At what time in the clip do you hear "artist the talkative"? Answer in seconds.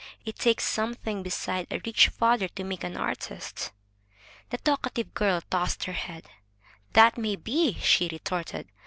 2.97-5.13